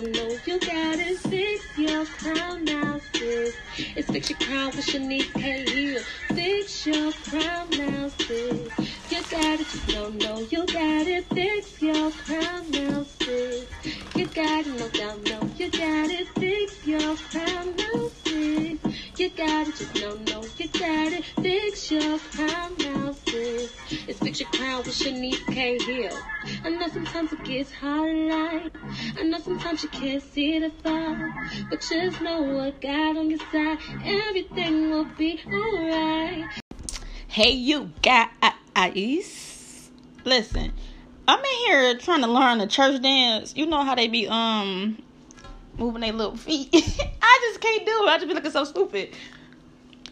[0.00, 1.18] don't you got it.
[1.18, 3.54] Fix your crown now, sis.
[3.76, 5.64] It's fix your crown with Shanice K.
[5.70, 6.02] Hill.
[6.34, 8.72] Fix your crown now, sis.
[9.10, 11.26] You got it, just don't know you got it.
[11.34, 13.68] Fix your crown now, sis.
[14.14, 16.28] You got it, no doubt, no, you got it.
[16.38, 18.78] Fix your crown now, sis.
[19.18, 21.24] You got it, just don't know you got it.
[21.42, 23.70] Fix your crown now, sis.
[24.08, 25.78] It's fix your crown with Shanice K.
[25.84, 26.18] Hill.
[26.62, 28.72] I know sometimes it gets hard in life.
[29.18, 31.34] I know sometimes you can't see the far.
[31.70, 33.78] But just know what God on your side.
[34.04, 36.60] Everything will be alright.
[37.28, 39.90] Hey, you guys.
[40.24, 40.72] Listen,
[41.26, 43.56] I'm in here trying to learn the church dance.
[43.56, 45.02] You know how they be um
[45.78, 46.68] moving their little feet.
[46.74, 48.08] I just can't do it.
[48.08, 49.10] I just be looking so stupid.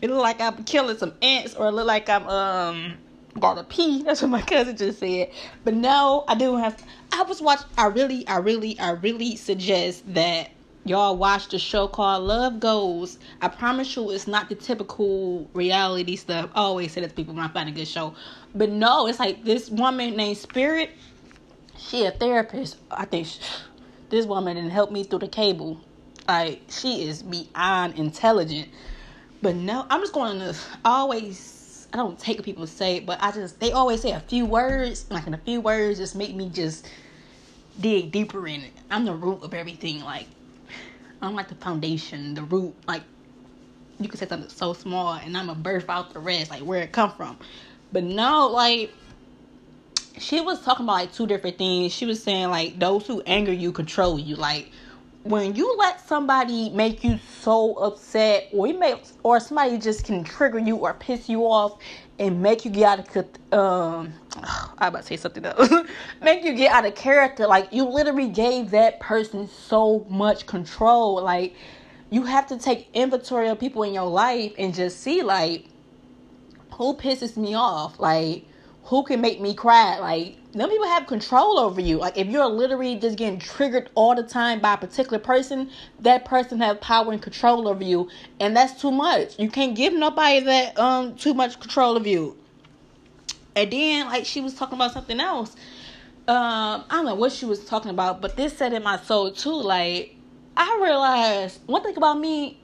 [0.01, 2.95] It look like I'm killing some ants, or it look like I'm um
[3.39, 4.03] gonna pee.
[4.05, 5.31] That's what my cousin just said.
[5.65, 6.83] But no, I do have.
[7.13, 7.67] I was watching.
[7.77, 10.51] I really, I really, I really suggest that
[10.85, 13.19] y'all watch the show called Love Goes.
[13.43, 16.51] I promise you, it's not the typical reality stuff.
[16.55, 18.15] I always say that to people when I find a good show,
[18.55, 20.91] but no, it's like this woman named Spirit.
[21.79, 22.77] She a therapist.
[22.91, 23.41] I think she,
[24.11, 25.81] this woman didn't help me through the cable.
[26.27, 28.69] Like she is beyond intelligent.
[29.41, 31.58] But no, I'm just going to always.
[31.93, 35.07] I don't take what people say, but I just they always say a few words,
[35.11, 36.87] like in a few words, just make me just
[37.81, 38.73] dig deeper in it.
[38.91, 40.03] I'm the root of everything.
[40.03, 40.27] Like
[41.23, 42.75] I'm like the foundation, the root.
[42.87, 43.03] Like
[43.99, 46.83] you could say something so small, and I'm a birth out the rest, like where
[46.83, 47.39] it come from.
[47.91, 48.93] But no, like
[50.19, 51.93] she was talking about like two different things.
[51.95, 54.37] She was saying like those who anger you control you.
[54.37, 54.71] Like
[55.29, 60.59] when you let somebody make you so upset, or make, or somebody just can trigger
[60.59, 61.79] you or piss you off
[62.19, 63.07] and make you get out of
[63.53, 64.13] um,
[64.79, 65.71] I about to say something else.
[66.23, 67.47] make you get out of character.
[67.47, 71.23] Like you literally gave that person so much control.
[71.23, 71.55] Like
[72.11, 75.67] you have to take inventory of people in your life and just see like
[76.73, 78.01] who pisses me off.
[78.01, 78.45] Like
[78.85, 79.99] who can make me cry.
[79.99, 81.99] Like them people have control over you.
[81.99, 85.71] Like if you're literally just getting triggered all the time by a particular person,
[86.01, 88.09] that person has power and control over you,
[88.41, 89.39] and that's too much.
[89.39, 92.37] You can't give nobody that um too much control of you.
[93.55, 95.55] And then like she was talking about something else.
[96.27, 99.33] Um, I don't know what she was talking about, but this said in my soul
[99.33, 99.55] too.
[99.55, 100.15] Like
[100.57, 102.61] I realized one thing about me,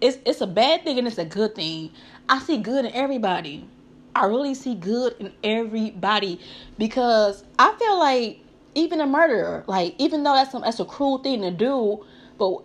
[0.00, 1.92] it's it's a bad thing and it's a good thing.
[2.28, 3.68] I see good in everybody.
[4.14, 6.40] I really see good in everybody
[6.78, 8.38] because I feel like
[8.74, 12.04] even a murderer, like even though that's some that's a cruel thing to do,
[12.38, 12.62] but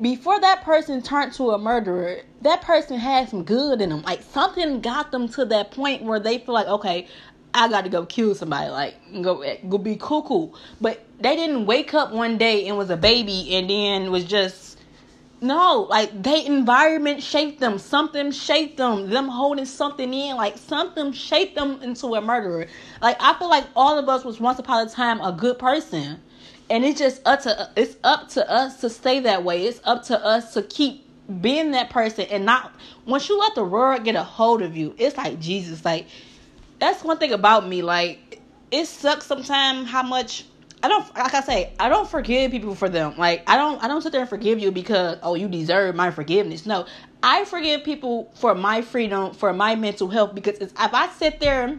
[0.00, 4.02] before that person turned to a murderer, that person had some good in them.
[4.02, 7.06] Like something got them to that point where they feel like, okay,
[7.54, 10.48] I got to go kill somebody, like go go be cuckoo.
[10.80, 14.69] But they didn't wake up one day and was a baby and then was just
[15.40, 17.78] no, like they environment shaped them.
[17.78, 19.08] Something shaped them.
[19.08, 22.66] Them holding something in, like something shaped them into a murderer.
[23.00, 26.20] Like I feel like all of us was once upon a time a good person,
[26.68, 29.66] and it's just up to it's up to us to stay that way.
[29.66, 31.06] It's up to us to keep
[31.40, 32.74] being that person and not
[33.06, 34.94] once you let the world get a hold of you.
[34.98, 35.84] It's like Jesus.
[35.84, 36.06] Like
[36.80, 37.82] that's one thing about me.
[37.82, 38.40] Like
[38.70, 40.44] it sucks sometimes how much
[40.82, 43.14] I don't like I say I don't forgive people for them.
[43.18, 46.10] Like I don't I don't sit there and forgive you because oh you deserve my
[46.10, 46.64] forgiveness.
[46.64, 46.86] No,
[47.22, 51.78] I forgive people for my freedom, for my mental health because if I sit there.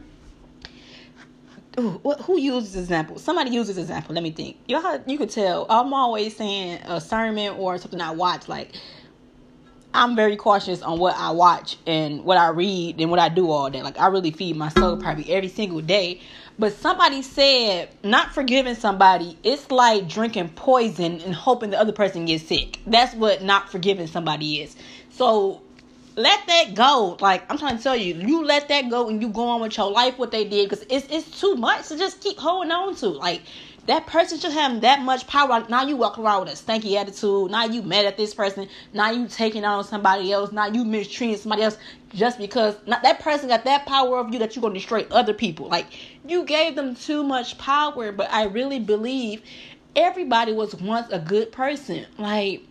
[1.79, 3.17] Ooh, who uses example?
[3.17, 4.13] Somebody uses example.
[4.13, 4.57] Let me think.
[4.67, 5.65] You know you could tell.
[5.69, 8.49] I'm always saying a sermon or something I watch.
[8.49, 8.75] Like
[9.93, 13.49] I'm very cautious on what I watch and what I read and what I do
[13.49, 13.81] all day.
[13.81, 16.21] Like I really feed my soul probably every single day.
[16.61, 22.25] But somebody said not forgiving somebody, it's like drinking poison and hoping the other person
[22.25, 22.77] gets sick.
[22.85, 24.75] That's what not forgiving somebody is.
[25.09, 25.63] So
[26.15, 27.17] let that go.
[27.19, 29.75] Like I'm trying to tell you, you let that go and you go on with
[29.75, 32.93] your life what they did because it's it's too much to just keep holding on
[32.97, 33.09] to.
[33.09, 33.41] Like
[33.87, 35.65] that person should have that much power.
[35.67, 37.49] Now you walk around with a stanky attitude.
[37.49, 38.67] Now you mad at this person.
[38.93, 40.51] Now you taking on somebody else.
[40.51, 41.77] Now you mistreating somebody else
[42.13, 45.33] just because not that person got that power of you that you're gonna destroy other
[45.33, 45.67] people.
[45.67, 45.87] Like
[46.27, 48.11] you gave them too much power.
[48.11, 49.41] But I really believe
[49.95, 52.05] everybody was once a good person.
[52.19, 52.61] Like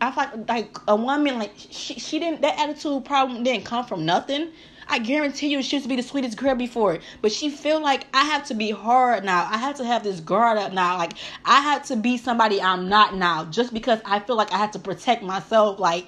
[0.00, 4.04] I thought like a woman like she she didn't that attitude problem didn't come from
[4.04, 4.50] nothing.
[4.90, 6.98] I guarantee you she used to be the sweetest girl before.
[7.22, 9.48] But she feel like I have to be hard now.
[9.48, 10.98] I have to have this guard up now.
[10.98, 11.12] Like
[11.44, 13.44] I have to be somebody I'm not now.
[13.44, 15.78] Just because I feel like I have to protect myself.
[15.78, 16.06] Like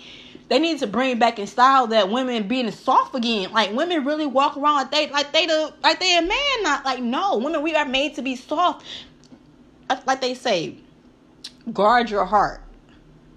[0.48, 3.52] they need to bring back in style that women being soft again.
[3.52, 6.84] Like women really walk around like they like they the like they a man not
[6.84, 8.84] like no women we are made to be soft.
[10.06, 10.78] Like they say,
[11.72, 12.62] guard your heart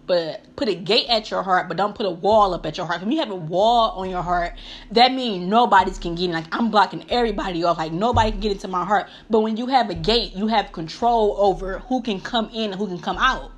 [0.07, 2.85] but put a gate at your heart, but don't put a wall up at your
[2.85, 3.01] heart.
[3.01, 4.53] When you have a wall on your heart,
[4.91, 6.31] that means nobody's can get in.
[6.31, 7.77] Like I'm blocking everybody off.
[7.77, 9.07] Like nobody can get into my heart.
[9.29, 12.75] But when you have a gate, you have control over who can come in and
[12.75, 13.51] who can come out.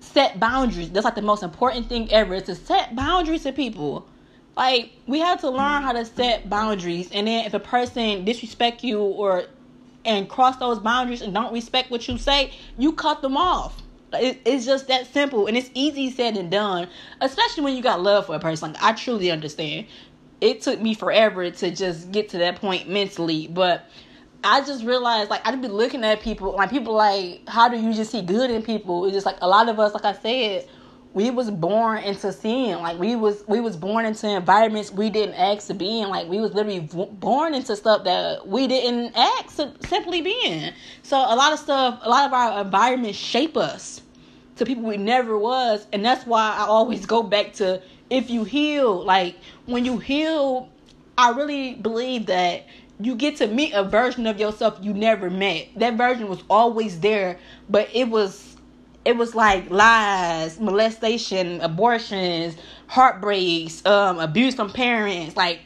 [0.00, 0.90] Set boundaries.
[0.90, 2.34] That's like the most important thing ever.
[2.34, 4.06] Is to set boundaries to people.
[4.56, 7.10] Like we have to learn how to set boundaries.
[7.12, 9.44] And then if a person disrespect you or
[10.04, 13.82] and cross those boundaries and don't respect what you say, you cut them off
[14.14, 16.88] it, it's just that simple, and it's easy said and done.
[17.20, 18.72] Especially when you got love for a person.
[18.72, 19.86] Like I truly understand.
[20.40, 23.86] It took me forever to just get to that point mentally, but
[24.44, 27.92] I just realized like I'd be looking at people like people like how do you
[27.92, 29.04] just see good in people?
[29.04, 30.68] It's just like a lot of us, like I said,
[31.18, 32.78] we was born into sin.
[32.78, 36.10] Like we was we was born into environments we didn't ask to be in.
[36.10, 40.72] Like we was literally born into stuff that we didn't ask to simply be in.
[41.02, 44.00] So a lot of stuff, a lot of our environments shape us
[44.54, 48.44] to people we never was, and that's why I always go back to if you
[48.44, 49.04] heal.
[49.04, 49.34] Like
[49.66, 50.68] when you heal,
[51.16, 52.64] I really believe that
[53.00, 55.66] you get to meet a version of yourself you never met.
[55.74, 58.56] That version was always there, but it was
[59.08, 62.58] it was like lies, molestation, abortions,
[62.88, 65.60] heartbreaks, um, abuse from parents, like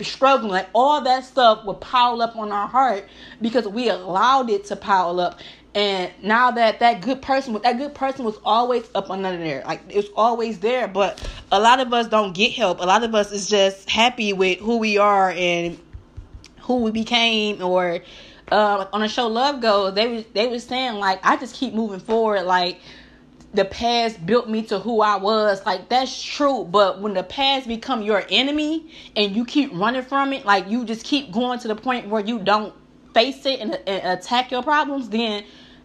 [0.00, 3.08] struggling, like all that stuff would pile up on our heart
[3.40, 5.38] because we allowed it to pile up.
[5.76, 9.82] And now that that good person, that good person was always up under there, like
[9.88, 10.88] it's always there.
[10.88, 12.80] But a lot of us don't get help.
[12.80, 15.78] A lot of us is just happy with who we are and
[16.62, 18.00] who we became, or
[18.52, 21.72] uh, on the show Love Goes, they was they was saying like I just keep
[21.72, 22.42] moving forward.
[22.42, 22.80] Like
[23.54, 25.64] the past built me to who I was.
[25.64, 30.32] Like that's true, but when the past become your enemy and you keep running from
[30.34, 32.74] it, like you just keep going to the point where you don't
[33.14, 35.44] face it and, and attack your problems, then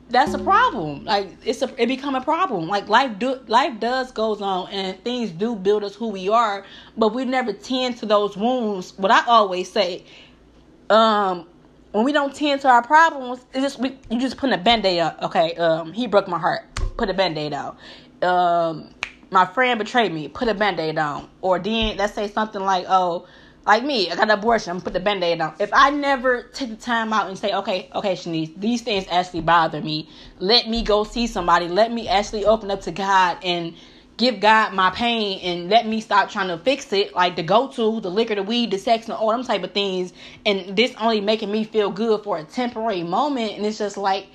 [0.10, 1.06] that's a problem.
[1.06, 2.68] Like it's a it become a problem.
[2.68, 6.66] Like life do life does goes on and things do build us who we are,
[6.98, 8.94] but we never tend to those wounds.
[8.98, 10.04] What I always say,
[10.90, 11.48] um,
[11.92, 15.00] when we don't tend to our problems, it's just we, you just putting a band-aid
[15.00, 15.22] up.
[15.24, 16.64] Okay, um, he broke my heart.
[16.98, 17.78] Put a band-aid on.
[18.22, 18.94] Um,
[19.32, 20.28] my friend betrayed me.
[20.28, 21.30] Put a band-aid on.
[21.42, 23.28] Or then let's say something like, oh,
[23.66, 24.72] like me, I got an abortion.
[24.72, 25.56] I'm put the band-aid on.
[25.60, 29.42] If I never take the time out and say, okay, okay, Shanice, these things actually
[29.42, 30.10] bother me.
[30.40, 31.68] Let me go see somebody.
[31.68, 33.76] Let me actually open up to God and
[34.18, 37.68] give God my pain and let me stop trying to fix it, like the go
[37.70, 40.12] to, the liquor, the weed, the sex, and all them type of things.
[40.46, 43.54] And this only making me feel good for a temporary moment.
[43.54, 44.28] And it's just like,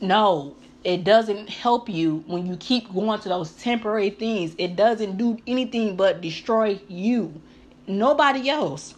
[0.00, 4.54] no, it doesn't help you when you keep going to those temporary things.
[4.58, 7.40] It doesn't do anything but destroy you,
[7.88, 8.94] nobody else.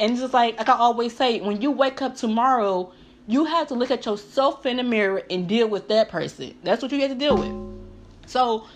[0.00, 2.92] And it's just like, like I always say, when you wake up tomorrow,
[3.28, 6.56] you have to look at yourself in the mirror and deal with that person.
[6.64, 8.28] That's what you have to deal with.
[8.28, 8.66] So,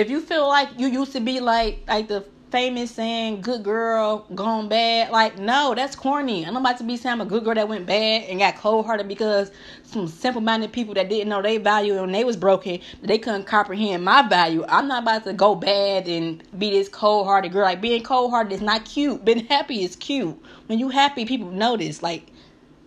[0.00, 4.26] if you feel like you used to be like like the famous saying good girl
[4.34, 6.44] gone bad like no that's corny.
[6.44, 9.06] I'm about to be saying i'm a good girl that went bad and got cold-hearted
[9.06, 9.52] because
[9.84, 14.02] some simple-minded people that didn't know their value and they was broken they couldn't comprehend
[14.02, 14.64] my value.
[14.68, 17.64] I'm not about to go bad and be this cold-hearted girl.
[17.64, 19.22] Like being cold-hearted is not cute.
[19.24, 20.36] Being happy is cute.
[20.66, 22.26] When you happy people notice like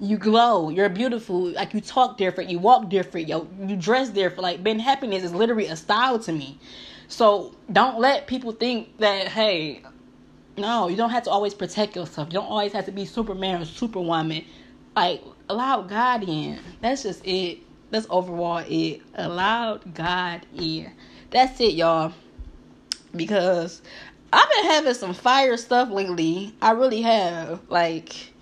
[0.01, 4.41] you glow you're beautiful like you talk different you walk different yo you dress different.
[4.41, 6.59] Like being happiness is literally a style to me
[7.13, 9.83] so don't let people think that, hey,
[10.57, 12.29] no, you don't have to always protect yourself.
[12.29, 14.43] You don't always have to be Superman or Superwoman.
[14.95, 16.59] Like, allow God in.
[16.81, 17.59] That's just it.
[17.91, 19.01] That's overall it.
[19.13, 20.91] Allow God in.
[21.29, 22.13] That's it, y'all.
[23.15, 23.83] Because
[24.31, 26.55] I've been having some fire stuff lately.
[26.63, 27.61] I really have.
[27.69, 28.33] Like,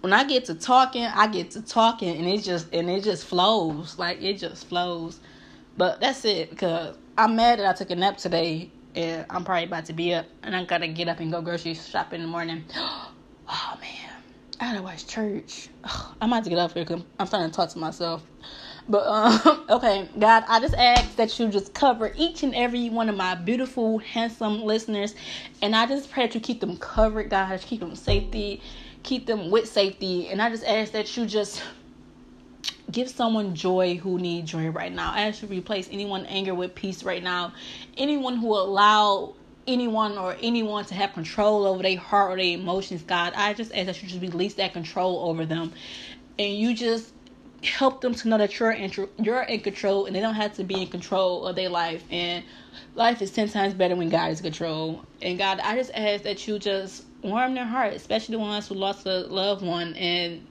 [0.00, 3.26] when I get to talking, I get to talking and it just and it just
[3.26, 3.98] flows.
[3.98, 5.20] Like it just flows.
[5.76, 9.64] But that's it because I'm mad that I took a nap today and I'm probably
[9.64, 12.30] about to be up and I gotta get up and go grocery shopping in the
[12.30, 12.64] morning.
[13.50, 14.10] Oh man,
[14.60, 15.70] I gotta watch church.
[16.20, 18.22] I'm about to get up here because I'm starting to talk to myself.
[18.86, 23.08] But um, okay, God, I just ask that you just cover each and every one
[23.08, 25.14] of my beautiful, handsome listeners,
[25.62, 28.60] and I just pray that you keep them covered, God, keep them safety,
[29.02, 31.62] keep them with safety, and I just ask that you just
[32.90, 35.12] give someone joy who need joy right now.
[35.14, 37.52] I to replace anyone anger with peace right now.
[37.96, 39.34] Anyone who allow
[39.66, 43.72] anyone or anyone to have control over their heart or their emotions, God, I just
[43.74, 45.72] ask that you just release that control over them,
[46.38, 47.12] and you just
[47.62, 50.64] help them to know that you're in you're in control, and they don't have to
[50.64, 52.02] be in control of their life.
[52.10, 52.44] And
[52.94, 55.04] life is ten times better when God is in control.
[55.20, 58.74] And God, I just ask that you just warm their heart, especially the ones who
[58.76, 60.46] lost a loved one and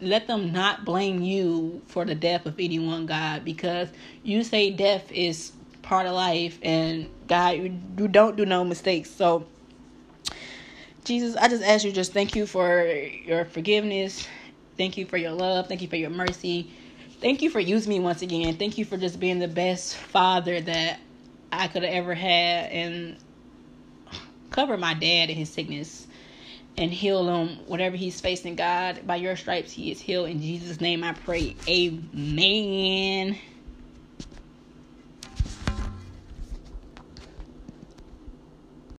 [0.00, 3.88] let them not blame you for the death of anyone, God, because
[4.22, 5.52] you say death is
[5.82, 7.68] part of life, and God, you,
[8.08, 9.10] don't do no mistakes.
[9.10, 9.46] So,
[11.04, 14.26] Jesus, I just ask you, just thank you for your forgiveness.
[14.76, 15.66] Thank you for your love.
[15.68, 16.70] Thank you for your mercy.
[17.20, 18.56] Thank you for using me once again.
[18.56, 21.00] Thank you for just being the best father that
[21.52, 23.16] I could have ever had and
[24.50, 26.06] cover my dad in his sickness
[26.76, 27.58] and heal him.
[27.66, 30.28] Whatever he's facing god by your stripes he is healed.
[30.28, 31.56] In jesus name i pray.
[31.68, 33.38] Amen